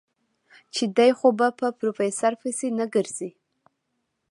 [0.73, 3.29] چې دی خو به په پروفيسر پسې نه ګرځي.